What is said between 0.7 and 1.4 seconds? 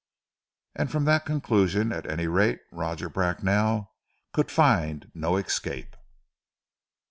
And from that